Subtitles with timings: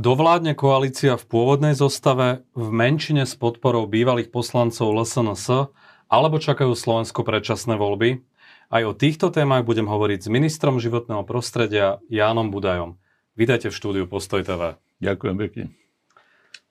[0.00, 5.76] Dovládne koalícia v pôvodnej zostave, v menšine s podporou bývalých poslancov LSNS,
[6.08, 8.24] alebo čakajú Slovensko predčasné voľby?
[8.72, 12.96] Aj o týchto témach budem hovoriť s ministrom životného prostredia Jánom Budajom.
[13.36, 14.80] Vítajte v štúdiu Postoj TV.
[15.04, 15.64] Ďakujem pekne.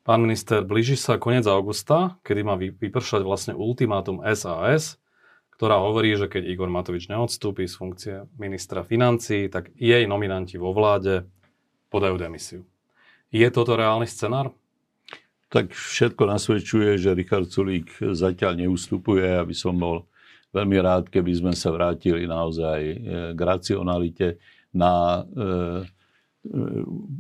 [0.02, 4.98] Pán minister, blíži sa koniec augusta, kedy má vypršať vlastne ultimátum SAS,
[5.54, 10.74] ktorá hovorí, že keď Igor Matovič neodstúpi z funkcie ministra financí, tak jej nominanti vo
[10.74, 11.30] vláde
[11.94, 12.66] podajú demisiu.
[13.30, 14.50] Je toto reálny scenár?
[15.54, 20.10] Tak všetko nasvedčuje, že Richard Sulík zatiaľ neustupuje, aby som bol
[20.50, 22.96] veľmi rád, keby sme sa vrátili naozaj e,
[23.34, 24.42] k racionalite
[24.74, 26.62] na e, e,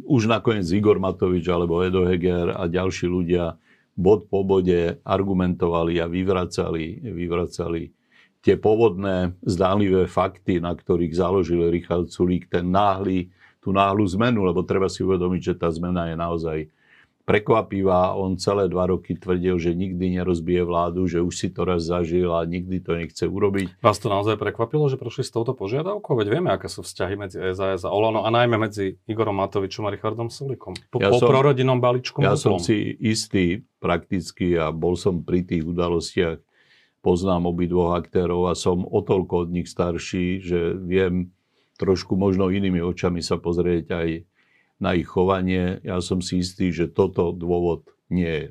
[0.09, 3.54] už nakoniec Igor Matovič alebo Edo Heger a ďalší ľudia
[3.94, 7.94] bod po bode argumentovali a vyvracali, vyvracali
[8.40, 13.29] tie pôvodné zdánlivé fakty, na ktorých založil Richard Sulík, ten náhly,
[13.60, 16.57] tú náhlu zmenu, lebo treba si uvedomiť, že tá zmena je naozaj
[17.29, 18.18] prekvapivá.
[18.18, 22.34] On celé dva roky tvrdil, že nikdy nerozbije vládu, že už si to raz zažil
[22.34, 23.77] a nikdy to nechce urobiť.
[23.85, 26.18] Vás to naozaj prekvapilo, že prošli s touto požiadavkou?
[26.18, 29.94] Veď vieme, aké sú vzťahy medzi SAS a Olano a najmä medzi Igorom Matovičom a
[29.94, 30.73] Richardom Sulikom.
[30.90, 32.26] Po, ja po som, prorodinnom balíčku.
[32.26, 36.41] Ja som si istý prakticky a bol som pri tých udalostiach,
[37.05, 41.29] poznám obidvoch aktérov a som o toľko od nich starší, že viem
[41.80, 44.08] trošku možno inými očami sa pozrieť aj
[44.77, 45.80] na ich chovanie.
[45.82, 48.48] Ja som si istý, že toto dôvod nie je.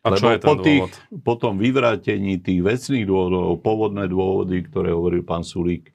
[0.00, 0.94] A Lebo čo je po, tých, dôvod?
[1.20, 5.90] po tom vyvrátení tých vecných dôvodov, pôvodné dôvody, ktoré hovoril pán Sulík,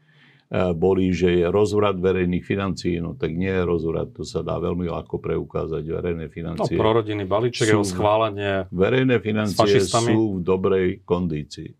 [0.52, 3.00] eh, boli, že je rozvrat verejných financií.
[3.00, 5.80] No tak nie je rozvrat, to sa dá veľmi ľahko preukázať.
[5.86, 8.67] Verejné No, financie prorodinný balíček, sú- jeho schválenie.
[8.67, 11.72] verejné financie sú v dobrej kondícii.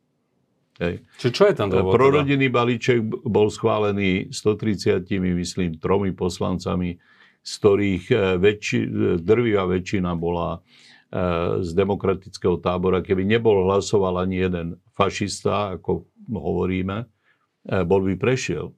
[0.82, 1.06] Hej.
[1.22, 1.94] Či čo je ten dôvod?
[1.94, 1.98] teda?
[2.02, 5.06] Prorodinný balíček bol schválený 130,
[5.38, 6.98] myslím, tromi poslancami,
[7.46, 8.80] z ktorých eh, väčši,
[9.22, 13.06] drvivá väčšina bola eh, z demokratického tábora.
[13.06, 17.06] Keby nebol hlasoval ani jeden fašista, ako hovoríme,
[17.86, 18.74] bol by prešiel.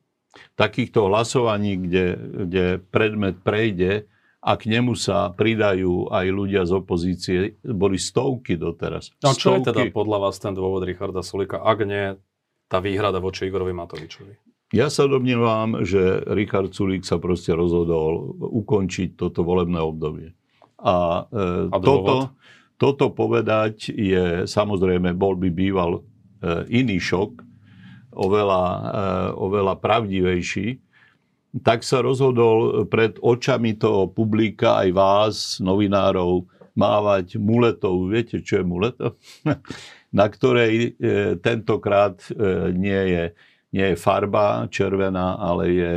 [0.59, 2.06] Takýchto hlasovaní, kde,
[2.47, 4.12] kde predmet prejde
[4.44, 9.16] a k nemu sa pridajú aj ľudia z opozície, boli stovky doteraz.
[9.24, 9.96] No čo je teda Stovky.
[9.96, 12.20] podľa vás ten dôvod Richarda Sulika, ak nie
[12.68, 14.36] tá výhrada voči Igorovi Matovičovi?
[14.76, 20.36] Ja sa domnievam, že Richard Sulík sa proste rozhodol ukončiť toto volebné obdobie.
[20.81, 22.36] A, e, A toto,
[22.75, 26.02] toto povedať je, samozrejme, bol by býval e,
[26.74, 27.40] iný šok,
[28.18, 28.81] oveľa, e,
[29.38, 30.84] oveľa pravdivejší,
[31.62, 38.09] tak sa rozhodol pred očami toho publika aj vás, novinárov, mávať muletou.
[38.09, 39.14] Viete, čo je muleta?
[40.18, 43.24] Na ktorej e, tentokrát e, nie je
[43.74, 45.94] nie je farba červená, ale je,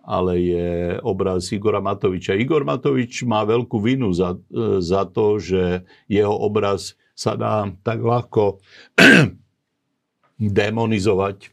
[0.00, 0.70] ale je
[1.04, 2.32] obraz Igora Matoviča.
[2.32, 8.00] Igor Matovič má veľkú vinu za, e, za to, že jeho obraz sa dá tak
[8.00, 8.64] ľahko
[10.40, 11.52] demonizovať.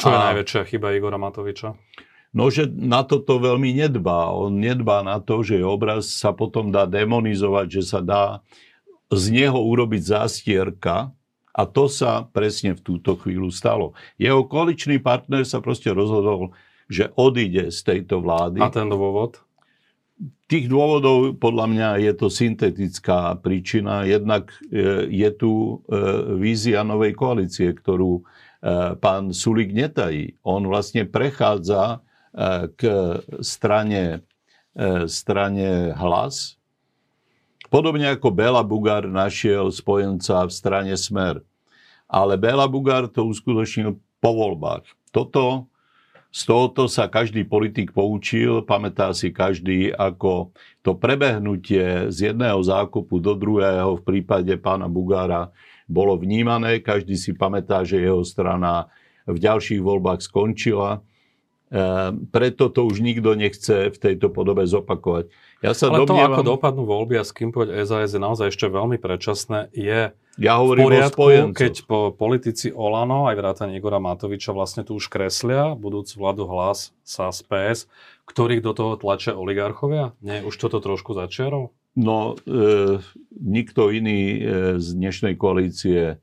[0.00, 1.76] Čo je A- najväčšia chyba Igora Matoviča?
[2.34, 4.34] No, že na toto veľmi nedbá.
[4.34, 8.42] On nedbá na to, že obraz sa potom dá demonizovať, že sa dá
[9.06, 11.14] z neho urobiť zástierka
[11.54, 13.94] a to sa presne v túto chvíľu stalo.
[14.18, 16.50] Jeho koaličný partner sa proste rozhodol,
[16.90, 18.58] že odíde z tejto vlády.
[18.58, 19.38] A ten dôvod?
[20.50, 24.04] Tých dôvodov podľa mňa je to syntetická príčina.
[24.04, 25.74] Jednak e, je tu e,
[26.38, 28.22] vízia novej koalície, ktorú e,
[28.98, 30.36] pán Sulik netají.
[30.44, 32.03] On vlastne prechádza
[32.74, 32.82] k
[33.40, 34.26] strane,
[34.74, 36.58] e, strane hlas,
[37.74, 41.42] Podobne ako Bela Bugár našiel spojenca v strane Smer.
[42.06, 44.86] Ale Bela Bugár to uskutočnil po voľbách.
[45.10, 45.66] Toto,
[46.30, 50.54] z tohoto sa každý politik poučil, pamätá si každý, ako
[50.86, 55.50] to prebehnutie z jedného zákupu do druhého v prípade pána Bugára
[55.90, 56.78] bolo vnímané.
[56.78, 58.86] Každý si pamätá, že jeho strana
[59.26, 61.02] v ďalších voľbách skončila.
[61.74, 61.82] E,
[62.30, 65.26] preto to už nikto nechce v tejto podobe zopakovať.
[65.58, 68.54] Ja sa Ale to, domnievam, ako dopadnú voľby a s kým pôjde SAS je naozaj
[68.54, 71.58] ešte veľmi predčasné, je ja v hovorím o poriadku, spojencoch.
[71.58, 76.94] keď po politici Olano, aj vrátane Igora Matoviča, vlastne tu už kreslia budúcu vládu hlas
[77.02, 77.90] SAS PS,
[78.26, 80.14] ktorých do toho tlačia oligarchovia?
[80.22, 81.74] Nie, už toto trošku začiarov?
[81.94, 82.98] No, e,
[83.34, 84.38] nikto iný e,
[84.82, 86.18] z dnešnej koalície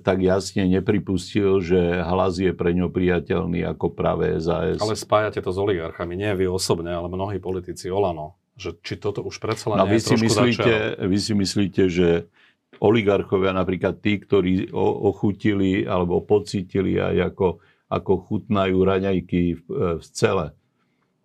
[0.00, 4.78] tak jasne nepripustil, že hlas je pre ňo priateľný ako práve SAS.
[4.78, 8.38] Ale spájate to s oligarchami, nie vy osobne, ale mnohí politici Olano.
[8.54, 12.30] Že, či toto už predsa len No, nie vy, si myslíte, vy si myslíte, že
[12.78, 17.58] oligarchovia, napríklad tí, ktorí ochutili alebo pocítili aj ako,
[17.90, 19.64] ako chutnajú raňajky v,
[19.98, 20.54] v cele,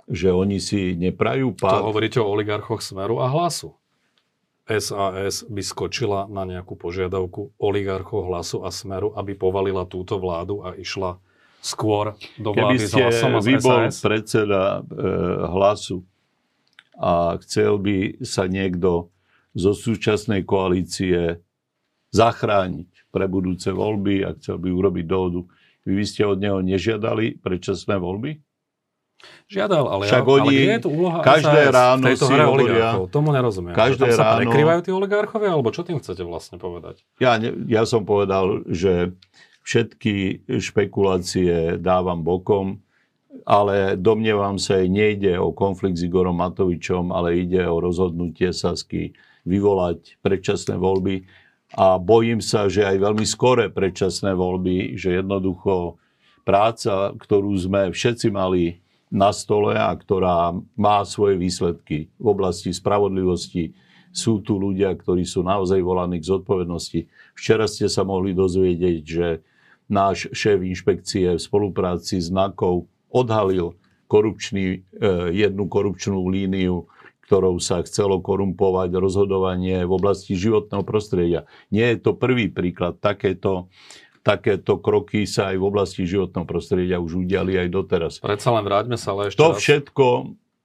[0.09, 1.85] že oni si neprajú pád.
[1.85, 3.77] To hovoríte o oligarchoch Smeru a Hlasu.
[4.77, 10.77] SAS by skočila na nejakú požiadavku oligarchov Hlasu a Smeru, aby povalila túto vládu a
[10.77, 11.17] išla
[11.59, 13.99] skôr do vlády Keby ste s Hlasom a vy bol SAS?
[14.05, 15.01] predseda e,
[15.49, 16.05] Hlasu
[17.01, 19.09] a chcel by sa niekto
[19.57, 21.41] zo súčasnej koalície
[22.13, 25.41] zachrániť pre budúce voľby a chcel by urobiť dohodu,
[25.89, 28.37] vy by ste od neho nežiadali predčasné voľby?
[29.49, 32.33] Žiadal, ale, Však oni ale kde je tu úloha každé SAS ráno v tejto si
[32.33, 33.03] hre oligarchov?
[33.09, 33.73] Tomu nerozumiem.
[33.75, 37.03] každé Tam sa ráno- prekrývajú tí oligarchovia, alebo čo tým chcete vlastne povedať?
[37.19, 39.11] Ja, ne, ja som povedal, že
[39.65, 42.79] všetky špekulácie dávam bokom,
[43.45, 49.13] ale domnievam sa, nejde o konflikt s Igorom Matovičom, ale ide o rozhodnutie Sasky
[49.45, 51.25] vyvolať predčasné voľby.
[51.77, 56.01] A bojím sa, že aj veľmi skore predčasné voľby, že jednoducho
[56.41, 63.73] práca, ktorú sme všetci mali na stole a ktorá má svoje výsledky v oblasti spravodlivosti,
[64.09, 67.05] sú tu ľudia, ktorí sú naozaj volaní k zodpovednosti.
[67.37, 69.27] Včera ste sa mohli dozvedieť, že
[69.89, 73.77] náš šéf inšpekcie v spolupráci s NAKou odhalil
[74.09, 76.89] korupčný, eh, jednu korupčnú líniu,
[77.29, 81.45] ktorou sa chcelo korumpovať rozhodovanie v oblasti životného prostredia.
[81.69, 82.97] Nie je to prvý príklad.
[82.97, 83.69] Takéto,
[84.29, 88.13] takéto kroky sa aj v oblasti životného prostredia už udiali aj doteraz.
[88.21, 89.57] Predsa len vráťme sa ale ešte To raz.
[89.57, 90.05] všetko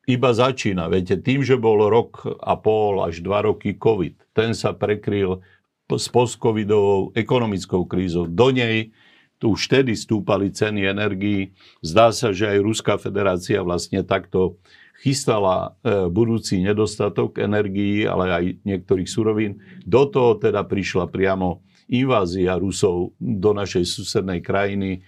[0.05, 0.93] iba začína.
[0.93, 5.40] Viete, tým, že bol rok a pol až dva roky COVID, ten sa prekryl
[5.88, 8.28] s post-covidovou ekonomickou krízou.
[8.28, 8.93] Do nej
[9.40, 11.56] tu už vtedy stúpali ceny energií.
[11.81, 14.60] Zdá sa, že aj Ruská federácia vlastne takto
[15.00, 19.60] chystala e, budúci nedostatok energií, ale aj niektorých surovín.
[19.84, 25.04] Do toho teda prišla priamo invázia Rusov do našej susednej krajiny,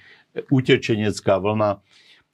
[0.52, 1.80] utečenecká vlna.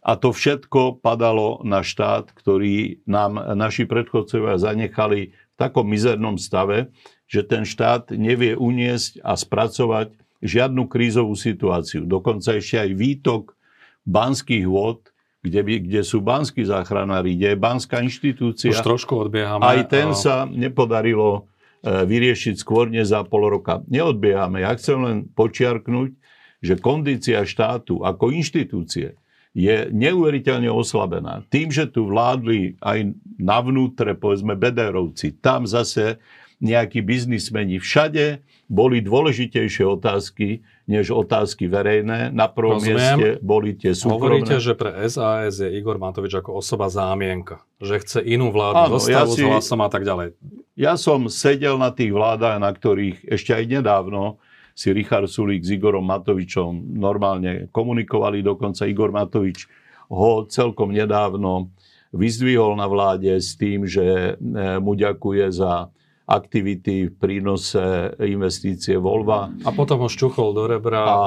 [0.03, 6.91] A to všetko padalo na štát, ktorý nám naši predchodcovia zanechali v takom mizernom stave,
[7.31, 12.03] že ten štát nevie uniesť a spracovať žiadnu krízovú situáciu.
[12.03, 13.55] Dokonca ešte aj výtok
[14.03, 18.75] banských vôd, kde, by, kde sú banskí záchranári, kde je banská inštitúcia.
[18.75, 19.63] Už trošku odbiehame.
[19.63, 21.51] Aj ten a- sa nepodarilo
[21.83, 23.83] vyriešiť skôr než za pol roka.
[23.91, 24.63] Neodbiehame.
[24.63, 26.15] Ja chcem len počiarknúť,
[26.63, 29.19] že kondícia štátu ako inštitúcie
[29.53, 31.45] je neuveriteľne oslabená.
[31.53, 36.17] Tým, že tu vládli aj navnútre, povedzme, Bederovci, tam zase
[36.63, 37.83] nejakí biznismeni.
[37.83, 38.39] Všade
[38.71, 42.31] boli dôležitejšie otázky, než otázky verejné.
[42.31, 42.97] Na prvom Rozumiem.
[42.97, 44.47] mieste boli tie súkromné.
[44.47, 47.61] Hovoríte, že pre SAS je Igor Matovič ako osoba zámienka.
[47.83, 50.39] Že chce inú vládu Áno, zostavu ja s si- hlasom a tak ďalej.
[50.79, 54.39] Ja som sedel na tých vládach, na ktorých ešte aj nedávno
[54.73, 58.41] si Richard Sulík s Igorom Matovičom normálne komunikovali.
[58.41, 59.69] Dokonca Igor Matovič
[60.09, 61.69] ho celkom nedávno
[62.13, 64.31] vyzdvihol na vláde s tým, že e,
[64.81, 65.93] mu ďakuje za
[66.33, 69.53] aktivity v prínose investície Volva.
[69.69, 71.19] A potom ho šťuchol do rebra A- a...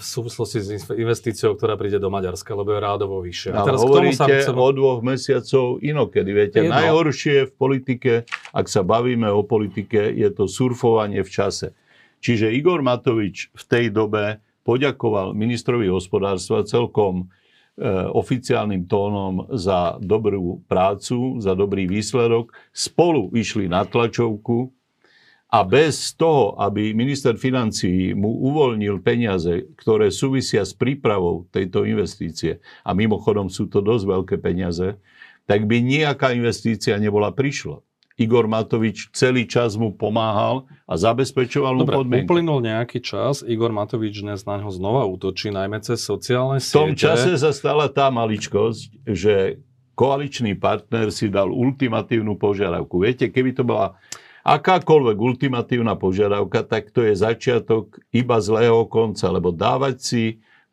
[0.00, 3.52] v súvislosti s investíciou, ktorá príde do Maďarska, lebo je rádovo vyššia.
[3.52, 4.56] A teraz k tomu hovoríte sa chcem...
[4.56, 6.30] o dvoch mesiacov inokedy.
[6.32, 6.80] Viete, Jedno.
[6.80, 8.12] najhoršie v politike,
[8.56, 11.76] ak sa bavíme o politike, je to surfovanie v čase.
[12.24, 17.43] Čiže Igor Matovič v tej dobe poďakoval ministrovi hospodárstva celkom e,
[18.14, 22.54] oficiálnym tónom za dobrú prácu, za dobrý výsledok.
[22.70, 24.70] Spolu išli na tlačovku
[25.50, 32.58] a bez toho, aby minister financií mu uvoľnil peniaze, ktoré súvisia s prípravou tejto investície,
[32.82, 34.98] a mimochodom sú to dosť veľké peniaze,
[35.46, 37.78] tak by nejaká investícia nebola prišla.
[38.14, 42.26] Igor Matovič celý čas mu pomáhal a zabezpečoval mu Dobre, podmienky.
[42.30, 46.94] uplynul nejaký čas, Igor Matovič dnes na ňo znova útočí, najmä cez sociálne V tom
[46.94, 47.10] siete.
[47.10, 49.58] čase sa stala tá maličkosť, že
[49.98, 53.02] koaličný partner si dal ultimatívnu požiadavku.
[53.02, 53.98] Viete, keby to bola
[54.46, 60.24] akákoľvek ultimatívna požiadavka, tak to je začiatok iba zlého konca, lebo dávať si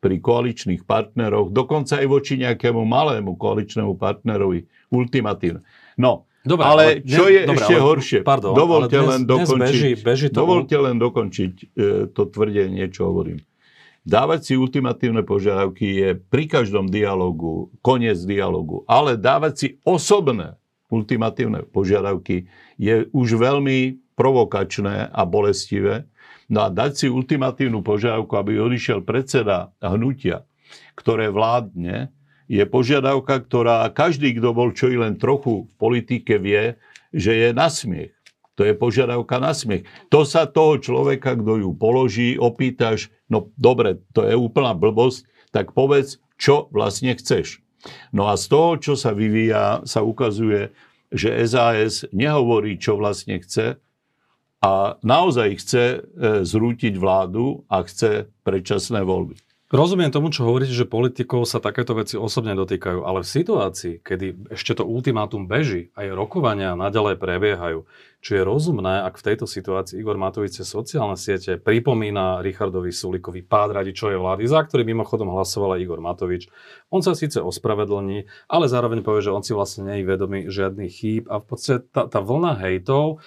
[0.02, 5.62] pri koaličných partneroch, dokonca aj voči nejakému malému koaličnému partnerovi, ultimatívne.
[6.02, 8.20] No, Dobre, ale čo dnes- je dobre, ešte ale- horšie?
[8.26, 9.62] pardon, dovolte dnes- len dokončiť.
[9.62, 11.66] beží- beží to- dovolte len dokončiť e,
[12.10, 13.40] to tvrdenie, čo hovorím.
[14.02, 20.58] Dávať si ultimatívne požiadavky je pri každom dialogu koniec dialogu, ale dávať si osobné
[20.90, 26.10] ultimatívne požiadavky je už veľmi provokačné a bolestivé.
[26.50, 30.44] No a dať si ultimatívnu požiadavku, aby odišiel predseda hnutia,
[30.98, 32.10] ktoré vládne,
[32.52, 36.76] je požiadavka, ktorá každý, kto bol čo i len trochu v politike, vie,
[37.16, 38.12] že je na smiech.
[38.60, 39.88] To je požiadavka na smiech.
[40.12, 45.24] To sa toho človeka, kto ju položí, opýtaš, no dobre, to je úplná blbosť,
[45.56, 47.64] tak povedz, čo vlastne chceš.
[48.12, 50.76] No a z toho, čo sa vyvíja, sa ukazuje,
[51.08, 53.80] že SAS nehovorí, čo vlastne chce
[54.62, 56.00] a naozaj chce e,
[56.46, 59.40] zrútiť vládu a chce predčasné voľby.
[59.72, 64.52] Rozumiem tomu, čo hovoríte, že politikov sa takéto veci osobne dotýkajú, ale v situácii, kedy
[64.52, 67.88] ešte to ultimátum beží a je rokovania naďalej prebiehajú,
[68.20, 73.80] či je rozumné, ak v tejto situácii Igor Matovič sociálne siete pripomína Richardovi Sulikovi pád
[73.80, 76.52] radičovej vlády, za ktorý mimochodom hlasoval aj Igor Matovič.
[76.92, 80.92] On sa síce ospravedlní, ale zároveň povie, že on si vlastne nie je vedomý žiadnych
[80.92, 83.24] chýb a v podstate tá, tá vlna hejtov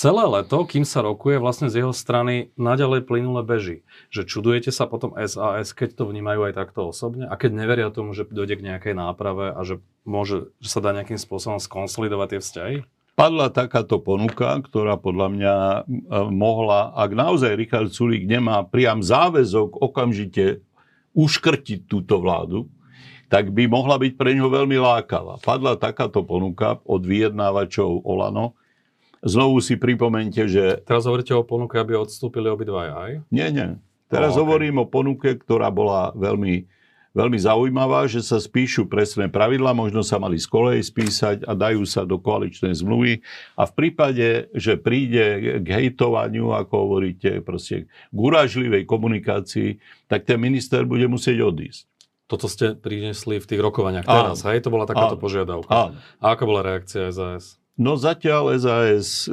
[0.00, 3.84] celé leto, kým sa rokuje, vlastne z jeho strany naďalej plynule beží.
[4.08, 8.16] Že čudujete sa potom SAS, keď to vnímajú aj takto osobne a keď neveria tomu,
[8.16, 12.40] že dojde k nejakej náprave a že, môže, že sa dá nejakým spôsobom skonsolidovať tie
[12.40, 12.76] vzťahy?
[13.12, 15.80] Padla takáto ponuka, ktorá podľa mňa e,
[16.32, 20.64] mohla, ak naozaj Richard Sulík nemá priam záväzok okamžite
[21.12, 22.72] uškrtiť túto vládu,
[23.28, 25.36] tak by mohla byť pre ňo veľmi lákavá.
[25.44, 28.56] Padla takáto ponuka od vyjednávačov Olano,
[29.20, 30.80] Znovu si pripomente, že...
[30.88, 33.12] Teraz hovoríte o ponuke, aby odstúpili obidvaja aj?
[33.28, 33.76] Nie, nie.
[34.08, 34.42] Teraz oh, okay.
[34.42, 36.64] hovorím o ponuke, ktorá bola veľmi,
[37.12, 41.84] veľmi zaujímavá, že sa spíšu presné pravidla, možno sa mali z kolej spísať a dajú
[41.84, 43.20] sa do koaličnej zmluvy.
[43.60, 50.40] A v prípade, že príde k hejtovaniu, ako hovoríte, proste k uražlivej komunikácii, tak ten
[50.40, 51.84] minister bude musieť odísť.
[52.24, 54.64] Toto ste prinesli v tých rokovaniach teraz, hej?
[54.64, 55.22] To bola takáto Áno.
[55.22, 55.70] požiadavka.
[55.70, 55.98] Áno.
[56.22, 57.59] A aká bola reakcia SAS?
[57.80, 59.32] No zatiaľ SAS e,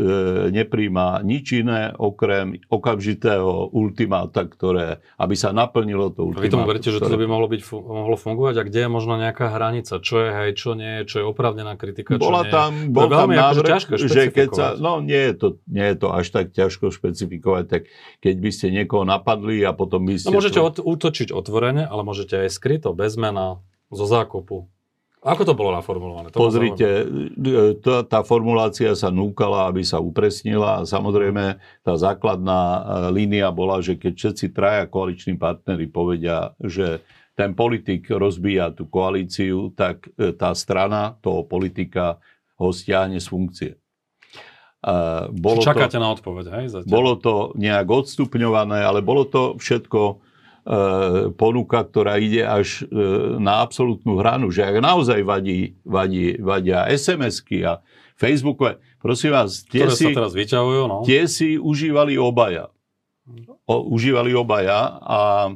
[0.55, 6.47] nepríjma nič iné okrem okamžitého ultimáta, ktoré, aby sa naplnilo to ultimátum.
[6.47, 8.55] Vy tomu veríte, že to by mohlo, byť, mohlo fungovať?
[8.55, 9.99] A kde je možno nejaká hranica?
[9.99, 12.87] Čo je hej, čo nie je, čo je opravnená kritika, čo Bola nie tam, je?
[12.87, 16.55] Bol tam návrh, že keď sa, no nie je, to, nie je to až tak
[16.55, 17.81] ťažko špecifikovať, tak
[18.23, 20.31] keď by ste niekoho napadli a potom by ste...
[20.31, 20.87] No môžete to...
[20.87, 23.59] útočiť otvorene, ale môžete aj skryto, bez mena,
[23.91, 24.71] zo zákopu.
[25.25, 26.29] Ako to bolo naformulované?
[26.29, 27.09] To Pozrite,
[27.81, 32.81] tá, tá formulácia sa núkala, aby sa upresnila a samozrejme tá základná e,
[33.17, 37.01] línia bola, že keď všetci traja koaliční partnery povedia, že
[37.33, 42.21] ten politik rozbíja tú koalíciu, tak e, tá strana toho politika
[42.61, 43.71] ho stiahne z funkcie.
[45.33, 46.65] Bolo Čakáte to, na odpoveď, hej?
[46.71, 46.93] Zatiaľ.
[46.93, 50.26] Bolo to nejak odstupňované, ale bolo to všetko E,
[51.39, 52.91] ponuka, ktorá ide až e,
[53.39, 57.79] na absolútnu hranu, že ak naozaj vadí, vadí, vadia SMS-ky a
[58.19, 60.97] Facebookové, prosím vás, tie si, sa teraz vyťahujú, no.
[61.07, 62.67] tie si užívali obaja.
[63.63, 65.51] O, užívali obaja a e,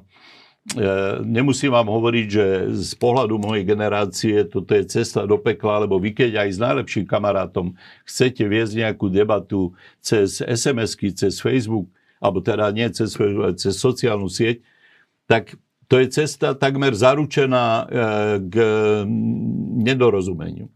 [1.28, 6.16] nemusím vám hovoriť, že z pohľadu mojej generácie toto je cesta do pekla, lebo vy
[6.16, 7.76] keď aj s najlepším kamarátom
[8.08, 11.92] chcete viesť nejakú debatu cez SMS-ky, cez Facebook,
[12.24, 13.12] alebo teda nie cez,
[13.60, 14.64] cez sociálnu sieť,
[15.32, 15.56] tak
[15.88, 17.86] to je cesta takmer zaručená e,
[18.52, 18.56] k
[19.80, 20.68] nedorozumeniu.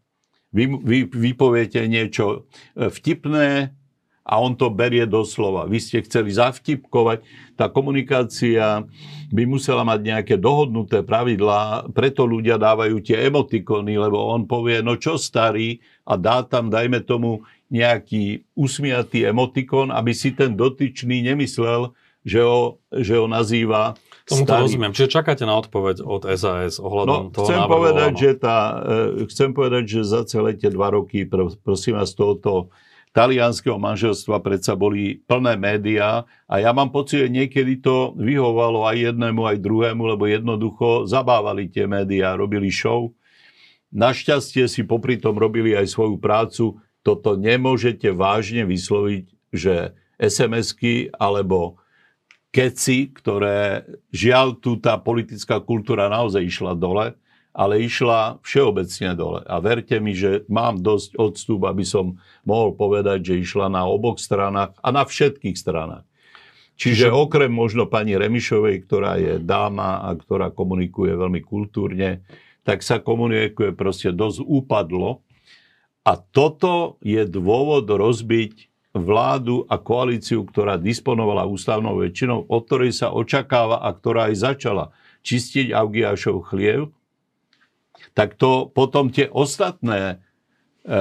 [0.55, 3.75] Vy, vy, vy poviete niečo e, vtipné
[4.23, 5.67] a on to berie doslova.
[5.67, 7.27] Vy ste chceli zavtipkovať.
[7.59, 8.87] Tá komunikácia
[9.29, 14.95] by musela mať nejaké dohodnuté pravidlá, preto ľudia dávajú tie emotikony, lebo on povie, no
[14.95, 21.91] čo starý a dá tam, dajme tomu, nejaký usmiatý emotikon, aby si ten dotyčný nemyslel,
[22.25, 23.93] že ho, že ho nazýva
[24.25, 24.89] Tomu to rozumiem.
[24.89, 27.73] Čiže čakáte na odpoveď od SAS ohľadom no, toho chcem návrhu?
[27.77, 31.29] Povedať, že tá, e, chcem povedať, že za celé tie dva roky,
[31.61, 32.73] prosím vás, tohoto
[33.13, 39.13] talianského manželstva predsa boli plné médiá a ja mám pocit, že niekedy to vyhovalo aj
[39.13, 43.13] jednému, aj druhému, lebo jednoducho zabávali tie médiá, robili show.
[43.95, 46.81] Našťastie si popri tom robili aj svoju prácu.
[47.05, 51.79] Toto nemôžete vážne vysloviť, že SMS-ky alebo
[52.55, 53.83] keci, ktoré
[54.15, 57.11] žiaľ tu tá politická kultúra naozaj išla dole,
[57.51, 59.43] ale išla všeobecne dole.
[59.43, 62.15] A verte mi, že mám dosť odstup, aby som
[62.47, 66.07] mohol povedať, že išla na oboch stranách a na všetkých stranách.
[66.75, 72.23] Čiže okrem možno pani Remišovej, ktorá je dáma a ktorá komunikuje veľmi kultúrne,
[72.67, 75.23] tak sa komunikuje proste dosť úpadlo.
[76.03, 83.11] A toto je dôvod rozbiť vládu a koalíciu, ktorá disponovala ústavnou väčšinou, od ktorej sa
[83.11, 84.85] očakáva a ktorá aj začala
[85.27, 86.95] čistiť Augiašov chliev,
[88.15, 90.95] tak to potom tie ostatné e,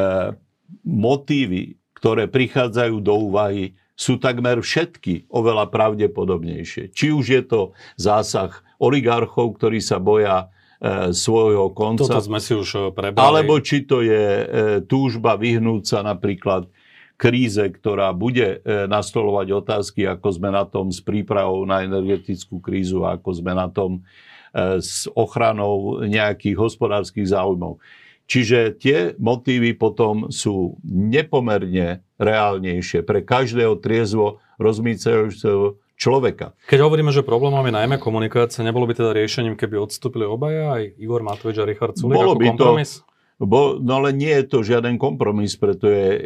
[0.83, 6.91] motívy, ktoré prichádzajú do úvahy, sú takmer všetky oveľa pravdepodobnejšie.
[6.91, 7.61] Či už je to
[7.95, 8.51] zásah
[8.83, 10.51] oligarchov, ktorí sa boja
[10.83, 12.11] e, svojho konca.
[12.11, 13.23] Toto sme si už e, prebrali.
[13.23, 14.45] Alebo či to je e,
[14.83, 16.67] túžba vyhnúť sa napríklad
[17.15, 23.07] kríze, ktorá bude e, nastolovať otázky, ako sme na tom s prípravou na energetickú krízu,
[23.07, 24.03] ako sme na tom
[24.79, 27.83] s ochranou nejakých hospodárskych záujmov.
[28.25, 36.57] Čiže tie motívy potom sú nepomerne reálnejšie pre každého triezvo rozmýšľajúceho človeka.
[36.65, 40.97] Keď hovoríme, že problémom je najmä komunikácia, nebolo by teda riešením, keby odstúpili obaja, aj
[40.97, 42.91] Igor Matovič a Richard Sulik Bolo ako by kompromis?
[43.05, 46.19] To, bo, no ale nie je to žiaden kompromis, pretože e,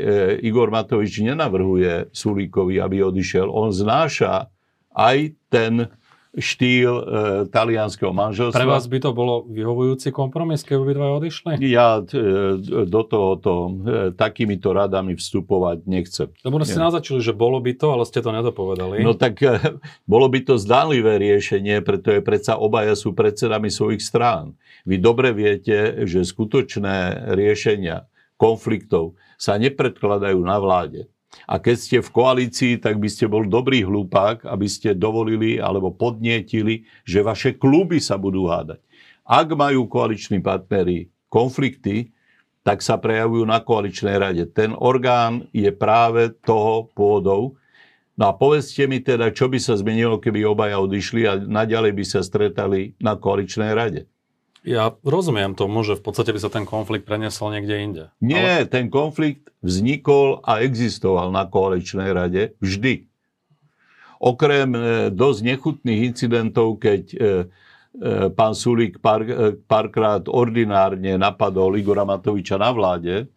[0.44, 3.48] Igor Matovič nenavrhuje Sulíkovi, aby odišiel.
[3.48, 4.52] On znáša
[4.92, 5.88] aj ten
[6.36, 7.04] štýl e,
[7.48, 8.60] talianského manželstva.
[8.60, 11.52] Pre vás by to bolo vyhovujúci kompromis, keby by dva odišli?
[11.64, 13.72] Ja e, do tohoto e,
[14.12, 16.28] takýmito radami vstupovať nechcem.
[16.44, 19.00] Lebo ste naznačili, že bolo by to, ale ste to nedopovedali.
[19.00, 19.56] No tak e,
[20.04, 24.52] bolo by to zdánlivé riešenie, pretože predsa obaja sú predsedami svojich strán.
[24.84, 28.04] Vy dobre viete, že skutočné riešenia
[28.36, 31.08] konfliktov sa nepredkladajú na vláde
[31.48, 35.92] a keď ste v koalícii, tak by ste bol dobrý hlupák, aby ste dovolili alebo
[35.92, 38.80] podnietili, že vaše kluby sa budú hádať.
[39.28, 42.16] Ak majú koaliční partnery konflikty,
[42.64, 44.44] tak sa prejavujú na koaličnej rade.
[44.52, 47.56] Ten orgán je práve toho pôdou.
[48.18, 52.04] No a povedzte mi teda, čo by sa zmenilo, keby obaja odišli a naďalej by
[52.04, 54.08] sa stretali na koaličnej rade.
[54.66, 58.04] Ja rozumiem tomu, že v podstate by sa ten konflikt preniesol niekde inde.
[58.18, 58.70] Nie, ale...
[58.70, 63.06] ten konflikt vznikol a existoval na koaličnej rade vždy.
[64.18, 64.80] Okrem e,
[65.14, 67.24] dosť nechutných incidentov, keď e, e,
[68.34, 69.22] pán Sulík pár,
[69.70, 73.30] párkrát ordinárne napadol Igora Matoviča na vláde,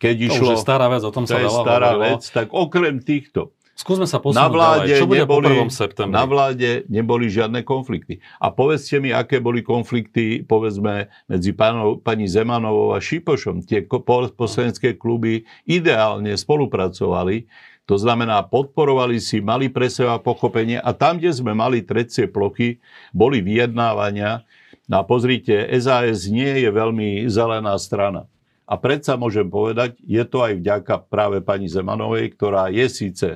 [0.00, 0.52] keď išlo...
[0.52, 4.08] To už je stará vec, o tom sa veľa stará vec, tak okrem týchto Skúsme
[4.08, 5.00] sa posunúť na vláde ďalej.
[5.04, 5.68] Čo bude neboli, po 1.
[5.68, 6.16] septembri?
[6.16, 8.24] Na vláde neboli žiadne konflikty.
[8.40, 13.68] A povedzte mi, aké boli konflikty, povedzme, medzi pánov, pani Zemanovou a Šipošom.
[13.68, 13.84] Tie
[14.32, 17.52] poslanecké kluby ideálne spolupracovali.
[17.84, 22.80] To znamená, podporovali si, mali pre seba pochopenie a tam, kde sme mali trecie plochy,
[23.12, 24.42] boli vyjednávania.
[24.88, 28.24] No a pozrite, SAS nie je veľmi zelená strana.
[28.66, 33.28] A predsa môžem povedať, je to aj vďaka práve pani Zemanovej, ktorá je síce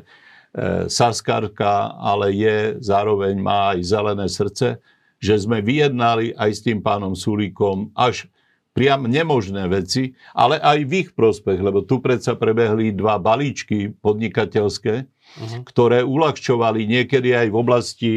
[0.51, 4.83] E, Saskarka, ale je, zároveň má aj zelené srdce,
[5.23, 8.27] že sme vyjednali aj s tým pánom Sulíkom až
[8.75, 14.95] priam nemožné veci, ale aj v ich prospech, lebo tu predsa prebehli dva balíčky podnikateľské,
[15.07, 15.61] uh-huh.
[15.71, 18.13] ktoré uľahčovali niekedy aj v oblasti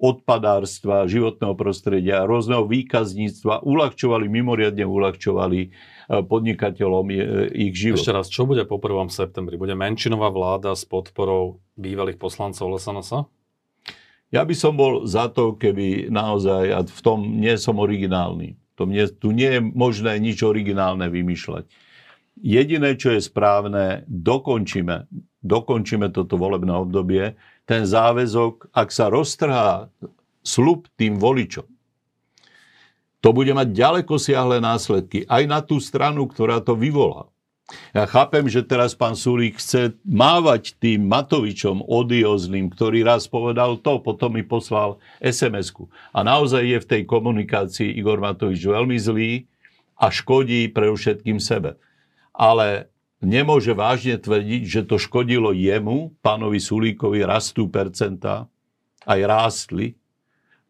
[0.00, 5.60] odpadárstva, životného prostredia, rôzneho výkazníctva, uľahčovali, mimoriadne uľahčovali
[6.10, 7.06] podnikateľom
[7.54, 8.02] ich život.
[8.02, 9.14] Ešte raz, čo bude po 1.
[9.14, 9.54] septembri?
[9.54, 13.30] Bude menšinová vláda s podporou bývalých poslancov LSNS?
[14.34, 18.86] Ja by som bol za to, keby naozaj, a v tom nie som originálny, to
[18.86, 21.66] mne, tu nie je možné nič originálne vymýšľať.
[22.38, 25.10] Jediné, čo je správne, dokončíme,
[25.42, 27.34] dokončíme toto volebné obdobie,
[27.66, 29.90] ten záväzok, ak sa roztrhá
[30.46, 31.66] slub tým voličom,
[33.20, 37.28] to bude mať ďaleko siahle následky aj na tú stranu, ktorá to vyvolá.
[37.94, 44.02] Ja chápem, že teraz pán Sulík chce mávať tým Matovičom odiozným, ktorý raz povedal to,
[44.02, 45.86] potom mi poslal SMS-ku.
[46.10, 49.46] A naozaj je v tej komunikácii Igor Matovič veľmi zlý
[49.94, 51.78] a škodí pre všetkým sebe.
[52.34, 52.90] Ale
[53.22, 58.50] nemôže vážne tvrdiť, že to škodilo jemu, pánovi Sulíkovi, rastú percentá,
[59.06, 59.99] aj rástli,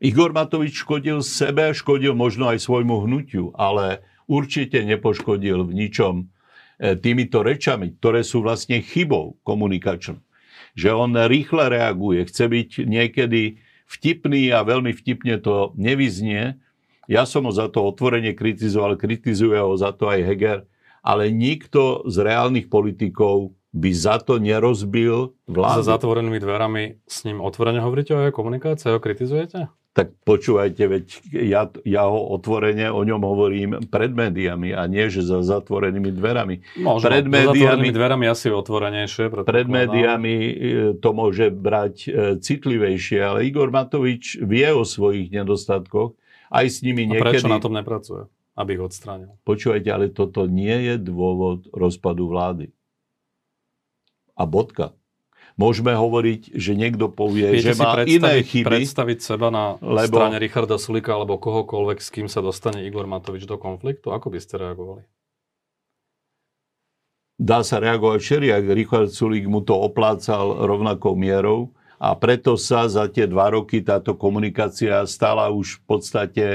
[0.00, 6.96] Igor Matovič škodil sebe, škodil možno aj svojmu hnutiu, ale určite nepoškodil v ničom e,
[6.96, 10.24] týmito rečami, ktoré sú vlastne chybou komunikačnou.
[10.72, 13.60] Že on rýchle reaguje, chce byť niekedy
[13.92, 16.56] vtipný a veľmi vtipne to nevyznie.
[17.04, 20.58] Ja som ho za to otvorene kritizoval, kritizuje ho za to aj Heger,
[21.04, 25.84] ale nikto z reálnych politikov by za to nerozbil vládu.
[25.84, 29.68] Za zatvorenými dverami s ním otvorene hovoríte o jeho komunikácii, ho kritizujete?
[29.90, 35.26] Tak počúvajte, veď ja, ja ho otvorene o ňom hovorím pred médiami a nie, že
[35.26, 36.62] za zatvorenými dverami.
[36.78, 39.42] Možno, pred médiami, dverami asi otvorenejšie.
[39.42, 40.52] Pred médiami e,
[40.94, 46.14] to môže brať e, citlivejšie, ale Igor Matovič vie o svojich nedostatkoch,
[46.54, 47.26] aj s nimi niekedy...
[47.26, 49.34] A prečo na tom nepracuje, aby ich odstránil?
[49.42, 52.70] Počúvajte, ale toto nie je dôvod rozpadu vlády.
[54.38, 54.94] A bodka.
[55.58, 58.66] Môžeme hovoriť, že niekto povie, Viete že má iné chyby.
[58.66, 60.20] predstaviť seba na lebo...
[60.20, 64.14] strane Richarda Sulika alebo kohokoľvek, s kým sa dostane Igor Matovič do konfliktu?
[64.14, 65.02] Ako by ste reagovali?
[67.40, 68.64] Dá sa reagovať všelijak.
[68.76, 74.12] Richard Sulik mu to oplácal rovnakou mierou a preto sa za tie dva roky táto
[74.12, 76.46] komunikácia stala už v podstate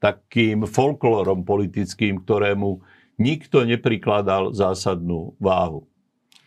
[0.00, 2.80] takým folklorom politickým, ktorému
[3.20, 5.84] nikto neprikladal zásadnú váhu.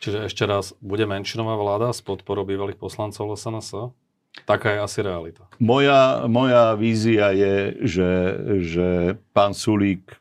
[0.03, 3.95] Čiže ešte raz, bude menšinová vláda s podporou bývalých poslancov LSNS?
[4.43, 5.47] Taká je asi realita.
[5.63, 8.11] Moja, moja vízia je, že,
[8.59, 8.87] že
[9.31, 10.19] pán Sulík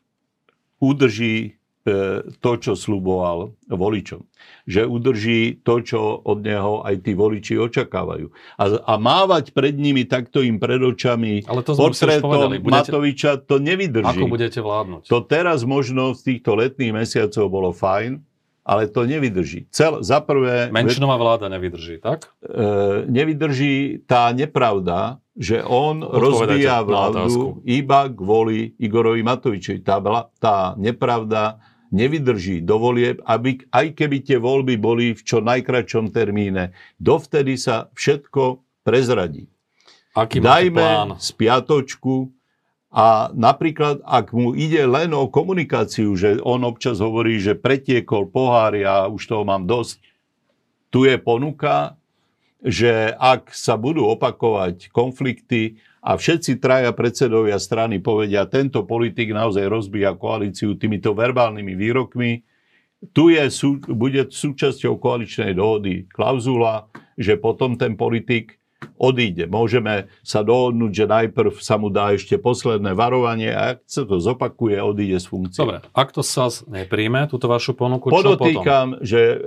[0.79, 4.23] udrží E, to, čo sluboval voličom.
[4.63, 8.31] Že udrží to, čo od neho aj tí voliči očakávajú.
[8.55, 13.59] A, a mávať pred nimi takto im pred očami Ale to portrétom budete, Matoviča, to
[13.59, 14.15] nevydrží.
[14.15, 15.11] Ako budete vládnuť?
[15.11, 18.23] To teraz možno z týchto letných mesiacov bolo fajn,
[18.63, 19.67] ale to nevydrží.
[19.69, 20.71] Cel, za prvé...
[20.71, 22.31] Menšinová vláda nevydrží, tak?
[22.39, 29.83] E, nevydrží tá nepravda, že on rozvíja vládu iba kvôli Igorovi Matovičovi.
[29.83, 29.99] Tá,
[30.39, 31.59] tá nepravda
[31.93, 36.73] nevydrží do volieb, aby, aj keby tie voľby boli v čo najkračšom termíne.
[36.97, 39.51] Dovtedy sa všetko prezradí.
[40.13, 41.09] Aký Dajme plán?
[41.17, 42.29] spiatočku
[42.93, 48.77] a napríklad, ak mu ide len o komunikáciu, že on občas hovorí, že pretiekol pohár,
[48.77, 49.97] ja už toho mám dosť,
[50.93, 51.97] tu je ponuka,
[52.61, 59.71] že ak sa budú opakovať konflikty, a všetci traja predsedovia strany povedia, tento politik naozaj
[59.71, 62.43] rozbíja koalíciu týmito verbálnymi výrokmi.
[63.15, 63.43] Tu je,
[63.87, 68.59] bude súčasťou koaličnej dohody klauzula, že potom ten politik
[68.95, 69.49] odíde.
[69.49, 74.19] Môžeme sa dohodnúť, že najprv sa mu dá ešte posledné varovanie a ak sa to
[74.19, 75.61] zopakuje, odíde z funkcie.
[75.61, 79.37] Dobre, ak to sa nepríjme, túto vašu ponuku, Podotýkam, že e,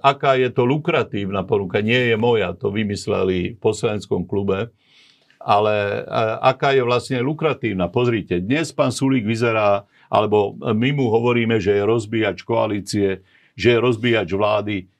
[0.00, 4.74] aká je to lukratívna ponuka, nie je moja, to vymysleli v poslaneckom klube,
[5.46, 6.02] ale
[6.42, 7.86] aká je vlastne lukratívna.
[7.86, 13.22] Pozrite, dnes pán Sulík vyzerá, alebo my mu hovoríme, že je rozbíjač koalície,
[13.54, 14.90] že je rozbíjač vlády.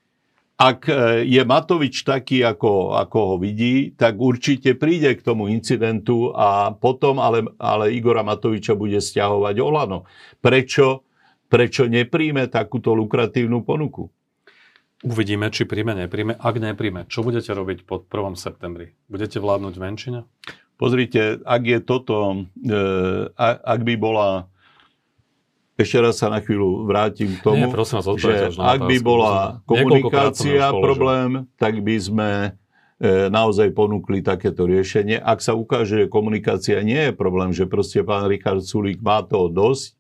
[0.56, 6.32] Ak e, je Matovič taký, ako, ako ho vidí, tak určite príde k tomu incidentu
[6.32, 10.08] a potom ale, ale Igora Matoviča bude stiahovať Olano.
[10.40, 11.04] Prečo,
[11.52, 14.08] prečo nepríjme takúto lukratívnu ponuku?
[15.04, 16.40] Uvidíme, či príjme, nepríjme.
[16.40, 18.32] Ak nepríjme, čo budete robiť po 1.
[18.40, 18.96] septembri?
[19.12, 20.24] Budete vládnuť menšine?
[20.80, 22.72] Pozrite, ak je toto, e,
[23.44, 24.48] ak by bola,
[25.76, 29.60] ešte raz sa na chvíľu vrátim k tomu, Nie, prosím vás, že ak by bola
[29.68, 32.50] komunikácia problém, tak by sme e,
[33.28, 35.20] naozaj ponúkli takéto riešenie.
[35.20, 39.52] Ak sa ukáže, že komunikácia nie je problém, že proste pán Richard Sulík má toho
[39.52, 39.96] dosť,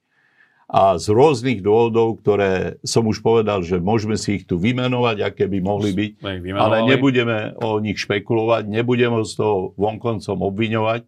[0.66, 5.46] a z rôznych dôvodov, ktoré som už povedal, že môžeme si ich tu vymenovať, aké
[5.46, 6.12] by mohli byť,
[6.58, 11.06] ale nebudeme o nich špekulovať, nebudeme z toho vonkoncom obviňovať.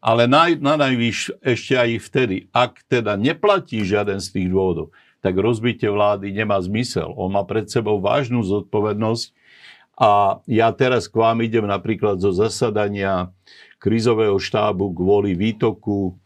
[0.00, 5.36] Ale na, na najvyš ešte aj vtedy, ak teda neplatí žiaden z tých dôvodov, tak
[5.36, 7.12] rozbitie vlády nemá zmysel.
[7.12, 9.36] On má pred sebou vážnu zodpovednosť
[10.00, 13.28] a ja teraz k vám idem napríklad zo zasadania
[13.76, 16.16] krízového štábu kvôli výtoku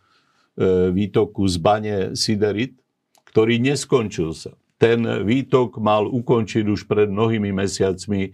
[0.54, 2.78] E, výtoku z bane Siderit,
[3.26, 4.54] ktorý neskončil sa.
[4.78, 8.30] Ten výtok mal ukončiť už pred mnohými mesiacmi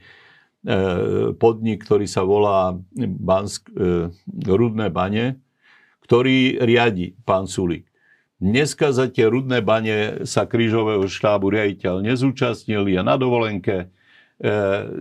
[1.41, 4.13] podnik, ktorý sa volá Bansk, e,
[4.45, 5.41] Rudné bane,
[6.05, 7.89] ktorý riadi pán Sulík.
[8.41, 13.93] Dneska za tie rudné bane sa krížového štábu riaditeľ nezúčastnil, je na dovolenke,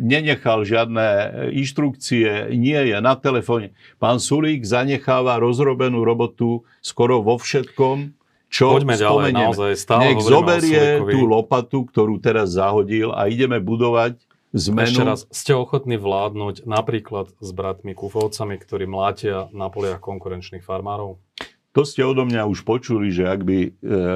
[0.03, 3.71] nenechal žiadne inštrukcie, nie je na telefóne.
[3.95, 8.19] Pán Sulík zanecháva rozrobenú robotu skoro vo všetkom,
[8.51, 14.19] čo Poďme ďalej, naozaj stále Nech zoberie tú lopatu, ktorú teraz zahodil a ideme budovať
[14.53, 14.89] zmenu.
[14.89, 21.21] Ešte raz, ste ochotní vládnuť napríklad s bratmi Kufovcami, ktorí mlátia na poliach konkurenčných farmárov?
[21.77, 23.69] To ste odo mňa už počuli, že ak by e,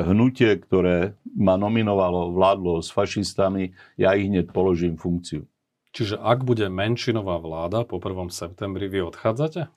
[0.09, 5.45] hnutie, ktoré ma nominovalo, vládlo s fašistami, ja ich hneď položím funkciu.
[5.93, 8.33] Čiže ak bude menšinová vláda po 1.
[8.33, 9.69] septembri, vy odchádzate?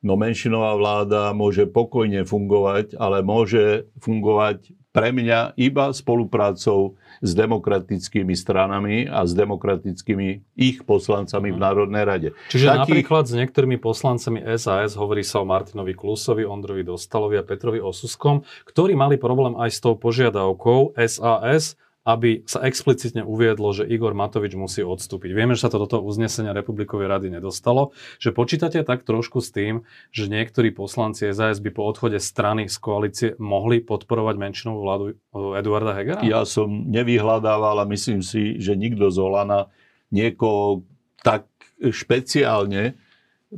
[0.00, 8.32] No menšinová vláda môže pokojne fungovať, ale môže fungovať pre mňa iba spoluprácou s demokratickými
[8.32, 11.62] stranami a s demokratickými ich poslancami v mhm.
[11.62, 12.28] Národnej rade.
[12.48, 12.78] Čiže Taký...
[12.80, 18.42] napríklad s niektorými poslancami SAS hovorí sa o Martinovi Klusovi, Ondrovi Dostalovi a Petrovi Osuskom,
[18.64, 24.56] ktorí mali problém aj s tou požiadavkou SAS, aby sa explicitne uviedlo, že Igor Matovič
[24.56, 25.36] musí odstúpiť.
[25.36, 27.92] Vieme, že sa to do toho uznesenia Republikovej rady nedostalo.
[28.16, 32.76] Že počítate tak trošku s tým, že niektorí poslanci SAS by po odchode strany z
[32.80, 36.20] koalície mohli podporovať menšinovú vládu eh, Eduarda Hegera?
[36.24, 39.68] Ja som nevyhľadával a myslím si, že nikto z Olana
[40.08, 40.88] niekoho
[41.20, 41.46] tak
[41.80, 42.96] špeciálne,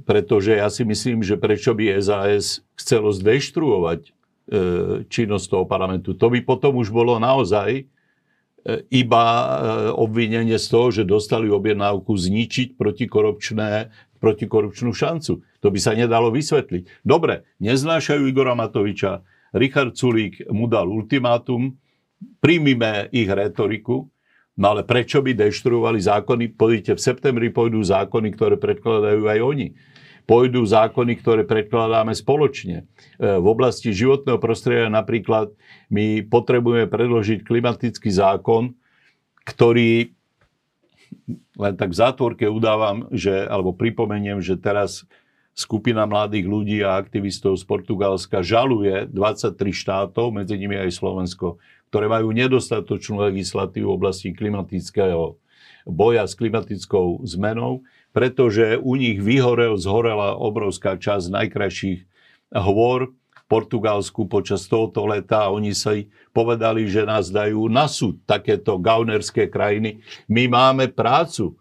[0.03, 4.11] pretože ja si myslím, že prečo by SAS chcelo zdeštruovať e,
[5.07, 6.17] činnosť toho parlamentu.
[6.17, 7.85] To by potom už bolo naozaj
[8.91, 9.47] iba e,
[9.91, 13.91] obvinenie z toho, že dostali objednávku zničiť protikorupčné,
[14.23, 15.43] protikorupčnú šancu.
[15.43, 17.03] To by sa nedalo vysvetliť.
[17.03, 19.27] Dobre, neznášajú Igora Matoviča.
[19.53, 21.77] Richard Sulík mu dal ultimátum,
[22.39, 24.13] príjmime ich retoriku,
[24.53, 26.53] No ale prečo by deštruovali zákony?
[26.53, 29.67] Pozrite, v septembri pôjdu zákony, ktoré predkladajú aj oni.
[30.23, 32.87] Pôjdu zákony, ktoré predkladáme spoločne.
[33.19, 35.51] E, v oblasti životného prostredia napríklad
[35.91, 38.75] my potrebujeme predložiť klimatický zákon,
[39.43, 40.15] ktorý
[41.59, 45.05] len tak v zátvorke udávam, že, alebo pripomeniem, že teraz
[45.53, 51.61] skupina mladých ľudí a aktivistov z Portugalska žaluje 23 štátov, medzi nimi aj Slovensko,
[51.93, 55.37] ktoré majú nedostatočnú legislatívu v oblasti klimatického
[55.85, 62.01] boja s klimatickou zmenou, pretože u nich vyhorel, zhorela obrovská časť najkrajších
[62.53, 65.97] hôr v Portugalsku počas tohoto leta a oni sa
[66.37, 70.05] povedali, že nás dajú na súd takéto gaunerské krajiny.
[70.29, 71.57] My máme prácu.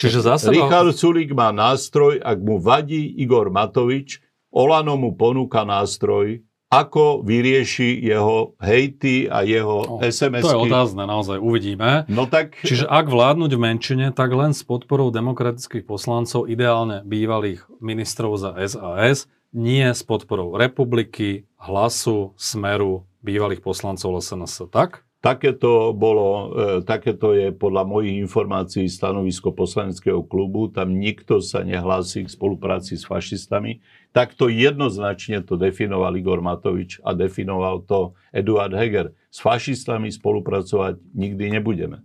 [0.00, 0.48] Čiže zase...
[0.48, 7.98] Richard Sulik má nástroj, ak mu vadí Igor Matovič, Olano mu ponúka nástroj, ako vyrieši
[7.98, 12.06] jeho hejty a jeho no, sms To je otázne, naozaj uvidíme.
[12.06, 12.62] No tak...
[12.62, 18.54] Čiže ak vládnuť v menšine, tak len s podporou demokratických poslancov, ideálne bývalých ministrov za
[18.70, 25.02] SAS, nie s podporou republiky, hlasu, smeru, bývalých poslancov SNS, tak?
[25.20, 30.72] Takéto, bolo, e, takéto je podľa mojich informácií stanovisko poslaneckého klubu.
[30.72, 33.84] Tam nikto sa nehlási k spolupráci s fašistami.
[34.16, 39.12] Takto jednoznačne to definoval Igor Matovič a definoval to Eduard Heger.
[39.28, 42.00] S fašistami spolupracovať nikdy nebudeme.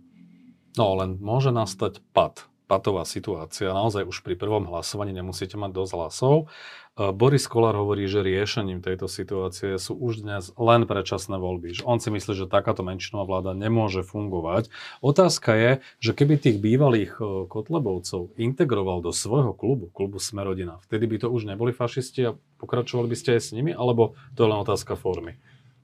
[0.76, 3.70] No len môže nastať pad patová situácia.
[3.70, 6.50] Naozaj už pri prvom hlasovaní nemusíte mať dosť hlasov.
[6.96, 11.76] Boris Kolár hovorí, že riešením tejto situácie sú už dnes len predčasné voľby.
[11.76, 14.72] Že on si myslí, že takáto menšinová vláda nemôže fungovať.
[15.04, 21.04] Otázka je, že keby tých bývalých e, Kotlebovcov integroval do svojho klubu, klubu Smerodina, vtedy
[21.04, 24.48] by to už neboli fašisti a pokračovali by ste aj s nimi, alebo to je
[24.48, 25.36] len otázka formy?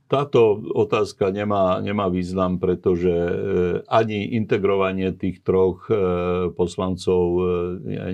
[0.08, 3.34] Táto otázka nemá, nemá význam, pretože e,
[3.84, 5.96] ani integrovanie tých troch e,
[6.56, 7.36] poslancov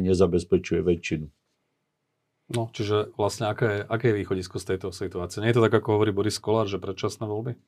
[0.03, 1.31] nezabezpečuje väčšinu.
[2.49, 5.45] No, čiže vlastne aké je, aké je východisko z tejto situácie?
[5.45, 7.61] Nie je to tak, ako hovorí Boris Kolár, že predčasné voľby?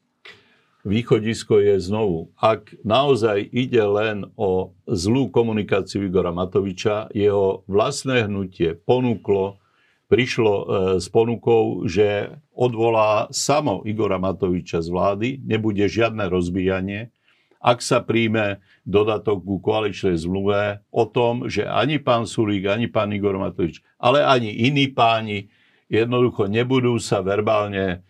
[0.88, 8.72] Východisko je znovu, ak naozaj ide len o zlú komunikáciu Igora Matoviča, jeho vlastné hnutie
[8.80, 9.60] ponúklo
[10.08, 10.64] prišlo e,
[10.96, 17.12] s ponukou, že odvolá samo Igora Matoviča z vlády, nebude žiadne rozbíjanie,
[17.60, 23.12] ak sa príjme dodatok ku koaličnej zmluve o tom, že ani pán Sulík, ani pán
[23.12, 25.52] Igor Matovič, ale ani iní páni
[25.92, 28.00] jednoducho nebudú sa verbálne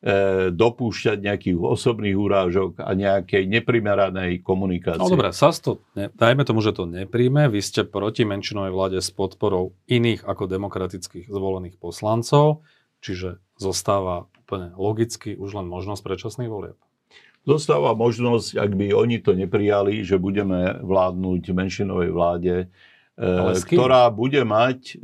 [0.00, 4.96] E, dopúšťať nejakých osobných úrážok a nejakej neprimeranej komunikácie.
[4.96, 7.52] No dobre, SAS to, ne, dajme tomu, že to nepríjme.
[7.52, 12.64] Vy ste proti menšinovej vláde s podporou iných ako demokratických zvolených poslancov,
[13.04, 16.80] čiže zostáva úplne logicky už len možnosť predčasných volieb.
[17.48, 22.66] Zostáva možnosť, ak by oni to neprijali, že budeme vládnuť menšinovej vláde, e,
[23.64, 24.94] ktorá bude mať e,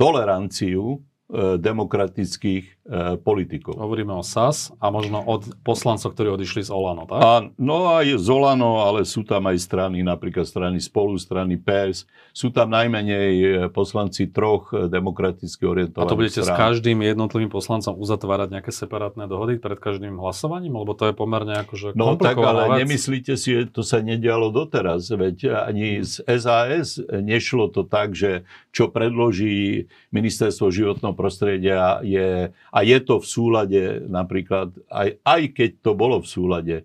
[0.00, 2.77] toleranciu E, demokratických
[3.20, 3.76] politikov.
[3.76, 7.20] Hovoríme o SAS a možno od poslancov, ktorí odišli z Olano, tak?
[7.20, 12.08] A, no aj z Olano, ale sú tam aj strany, napríklad strany Spolu, strany PS.
[12.32, 16.56] Sú tam najmenej e, poslanci troch demokraticky orientovaných A to budete strán.
[16.56, 20.80] s každým jednotlivým poslancom uzatvárať nejaké separátne dohody pred každým hlasovaním?
[20.80, 22.88] Lebo to je pomerne akože No tak ale vec.
[22.88, 25.12] nemyslíte si, že to sa nedialo doteraz.
[25.12, 32.48] Veď ani z SAS nešlo to tak, že čo predloží ministerstvo životného prostredia je,
[32.78, 36.84] a je to v súlade napríklad, aj, aj keď to bolo v súlade e,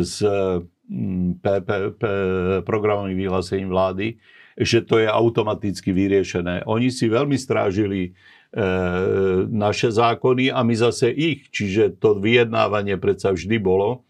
[0.00, 1.70] s mm, P, P,
[2.64, 4.16] programovým vyhlásením vlády,
[4.56, 6.64] že to je automaticky vyriešené.
[6.64, 8.10] Oni si veľmi strážili e,
[9.52, 14.08] naše zákony a my zase ich, čiže to vyjednávanie predsa vždy bolo.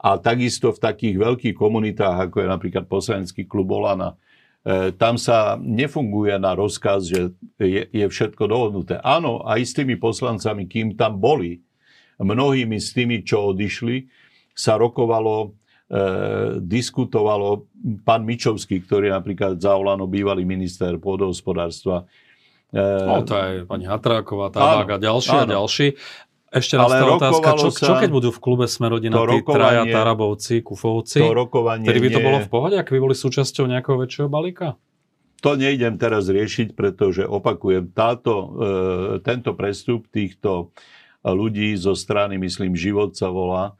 [0.00, 4.16] A takisto v takých veľkých komunitách, ako je napríklad poslanecký klub Olana,
[4.94, 9.02] tam sa nefunguje na rozkaz, že je, je všetko dohodnuté.
[9.02, 11.66] Áno, aj s tými poslancami, kým tam boli,
[12.22, 14.06] mnohými s tými, čo odišli,
[14.54, 15.58] sa rokovalo,
[15.90, 15.98] e,
[16.62, 17.66] diskutovalo
[18.06, 22.06] pán Mičovský, ktorý napríklad za Olano bývalý minister pôdohospodárstva.
[22.70, 25.42] E, no, to je pani Hatráková, Tabák a ďalší áno.
[25.42, 25.86] a ďalší.
[26.52, 30.60] Ešte raz tá otázka, čo, sa, čo keď budú v klube Smerodina tí traja Tarabovci,
[30.60, 31.24] Kufovci?
[31.24, 32.26] Vtedy by to nie...
[32.28, 34.76] bolo v pohode, ak by boli súčasťou nejakého väčšieho balíka?
[35.40, 38.48] To nejdem teraz riešiť, pretože opakujem, táto, e,
[39.24, 40.70] tento prestup týchto
[41.24, 43.74] ľudí zo strany, myslím, život sa volá,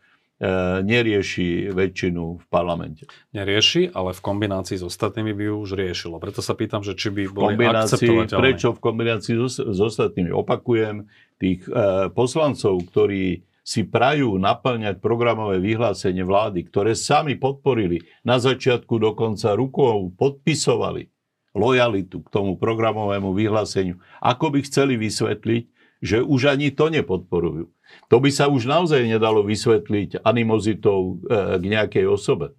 [0.83, 3.07] nerieši väčšinu v parlamente.
[3.31, 6.19] Nerieši, ale v kombinácii s ostatnými by ju už riešilo.
[6.19, 8.43] Preto sa pýtam, že či by boli akceptovateľné.
[8.43, 10.35] Prečo v kombinácii s, s ostatnými?
[10.35, 11.07] Opakujem,
[11.39, 18.99] tých e, poslancov, ktorí si prajú naplňať programové vyhlásenie vlády, ktoré sami podporili, na začiatku
[18.99, 21.07] dokonca rukou podpisovali
[21.55, 25.65] lojalitu k tomu programovému vyhláseniu, ako by chceli vysvetliť,
[26.03, 27.71] že už ani to nepodporujú.
[28.13, 32.53] To by sa už naozaj nedalo vysvetliť animozitou e, k nejakej osobe.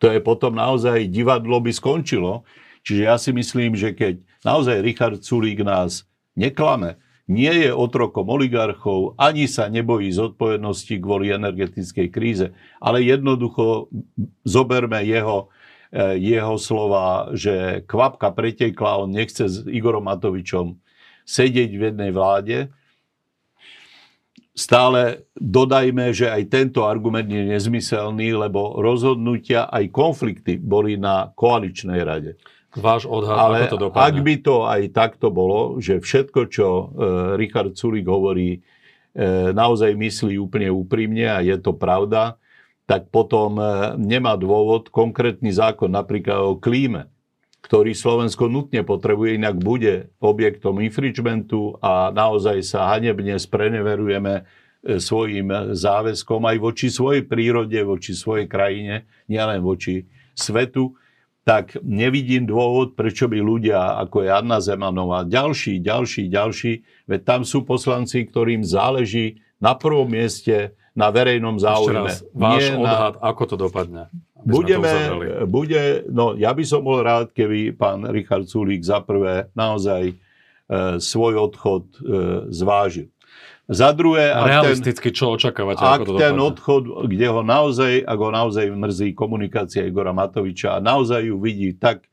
[0.00, 2.48] To je potom naozaj, divadlo by skončilo.
[2.80, 6.96] Čiže ja si myslím, že keď naozaj Richard Sulík nás neklame,
[7.30, 12.46] nie je otrokom oligarchov, ani sa nebojí zodpovednosti kvôli energetickej kríze,
[12.82, 13.86] ale jednoducho
[14.42, 15.46] zoberme jeho,
[15.94, 20.74] e, jeho slova, že kvapka pretekla, on nechce s Igorom Matovičom
[21.22, 22.74] sedieť v jednej vláde.
[24.50, 32.00] Stále dodajme, že aj tento argument je nezmyselný, lebo rozhodnutia aj konflikty boli na koaličnej
[32.02, 32.34] rade.
[32.74, 34.06] Váš odhad, Ale ako to dopadne?
[34.06, 36.84] ak by to aj takto bolo, že všetko, čo e,
[37.34, 42.38] Richard Sulik hovorí, e, naozaj myslí úplne úprimne a je to pravda,
[42.86, 43.66] tak potom e,
[43.98, 47.10] nemá dôvod konkrétny zákon napríklad o klíme,
[47.60, 54.42] ktorý Slovensko nutne potrebuje, inak bude objektom infringementu a naozaj sa hanebne spreneverujeme e,
[54.96, 60.96] svojim záväzkom aj voči svojej prírode, voči svojej krajine, nielen voči svetu
[61.40, 66.72] tak nevidím dôvod, prečo by ľudia, ako je Anna Zemanová, ďalší, ďalší, ďalší,
[67.08, 72.06] veď tam sú poslanci, ktorým záleží na prvom mieste na verejnom záujme.
[72.12, 73.22] Ešte raz, váš Nie odhad, na...
[73.24, 74.02] ako to dopadne?
[74.44, 74.92] Budeme,
[75.44, 80.14] bude, no ja by som bol rád, keby pán Richard Sulík za prvé naozaj e,
[81.00, 82.02] svoj odchod e,
[82.48, 83.08] zvážil.
[83.70, 85.78] Za druhé, realisticky, ten, čo očakávate?
[85.78, 90.74] Ak ako to ten odchod, kde ho naozaj, ak ho naozaj mrzí komunikácia Igora Matoviča
[90.74, 92.10] a naozaj ju vidí tak,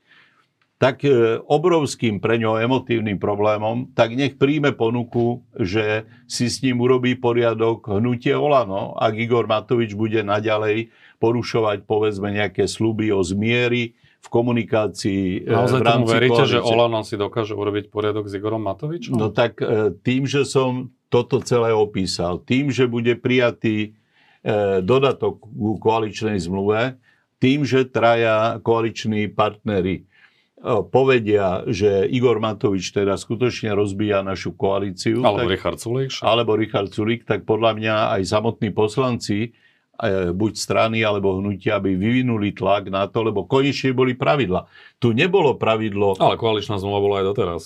[0.77, 6.77] tak e, obrovským pre ňo emotívnym problémom, tak nech príjme ponuku, že si s ním
[6.77, 13.97] urobí poriadok hnutie Olano, ak Igor Matovič bude naďalej porušovať povedzme nejaké sluby o zmieri,
[14.17, 16.53] v komunikácii e, Naozaj v rámci tomu veríte, koalície.
[16.57, 19.15] že Olano si dokáže urobiť poriadok s Igorom Matovičom?
[19.15, 22.43] No tak e, tým, že som toto celé opísal.
[22.43, 23.95] Tým, že bude prijatý
[24.43, 26.99] e, dodatok ku koaličnej zmluve,
[27.37, 30.09] tým, že traja koaliční partnery
[30.89, 35.21] povedia, že Igor Matovič teda skutočne rozbíja našu koalíciu.
[35.21, 36.09] Alebo tak, Richard Sulík.
[36.25, 39.53] Alebo Richard Sulík, tak podľa mňa aj samotní poslanci,
[40.33, 44.69] buď strany alebo hnutia, aby vyvinuli tlak na to, lebo konečne boli pravidla.
[45.01, 46.15] Tu nebolo pravidlo...
[46.21, 47.63] Ale koaličná zmluva bola aj doteraz.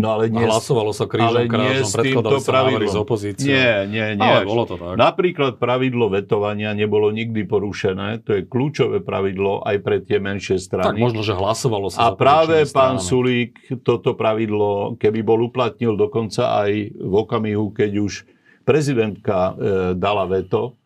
[0.00, 3.52] No ale nie, hlasovalo sa krížom krážom, predkladali sa návrhy z opozície.
[3.52, 4.24] Nie, nie, nie.
[4.24, 4.96] Ale bolo to tak.
[4.96, 8.24] Napríklad pravidlo vetovania nebolo nikdy porušené.
[8.24, 10.96] To je kľúčové pravidlo aj pre tie menšie strany.
[10.96, 13.04] Tak možno, že hlasovalo sa A práve pán stranami.
[13.04, 13.52] Sulík
[13.84, 18.24] toto pravidlo, keby bol uplatnil dokonca aj v okamihu, keď už
[18.64, 19.52] prezidentka e,
[19.92, 20.81] dala veto,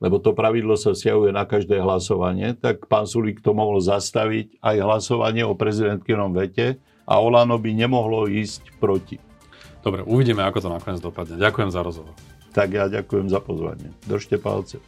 [0.00, 4.76] lebo to pravidlo sa stiahuje na každé hlasovanie, tak pán Sulík to mohol zastaviť aj
[4.80, 9.20] hlasovanie o prezidentkinom vete a Olano by nemohlo ísť proti.
[9.80, 11.40] Dobre, uvidíme, ako to nakoniec dopadne.
[11.40, 12.16] Ďakujem za rozhovor.
[12.50, 13.94] Tak ja ďakujem za pozvanie.
[14.04, 14.82] Držte palce.